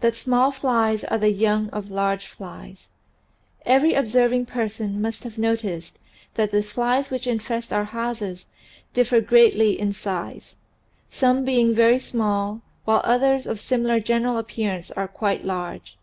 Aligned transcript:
J 0.00 0.08
THAT 0.10 0.16
SMALL 0.16 0.50
FLIES 0.50 1.04
ARE 1.04 1.18
THE 1.18 1.30
YOUNG 1.30 1.70
OF 1.70 1.88
LARGE 1.88 2.26
FLIES 2.26 2.88
VERY 3.64 3.94
observing 3.94 4.46
person 4.46 5.00
must 5.00 5.22
have 5.22 5.38
noticed 5.38 6.00
that 6.34 6.50
the 6.50 6.64
flies 6.64 7.10
which 7.10 7.28
infest 7.28 7.72
our 7.72 7.84
houses 7.84 8.46
differ 8.92 9.20
greatly 9.20 9.78
in 9.78 9.92
size, 9.92 10.56
some 11.08 11.44
being 11.44 11.72
very 11.72 12.00
small 12.00 12.62
while 12.86 13.02
others 13.04 13.46
of 13.46 13.60
simi 13.60 13.86
lar 13.86 14.00
general 14.00 14.36
appearance 14.36 14.90
are 14.90 15.06
quite 15.06 15.44
large. 15.44 15.96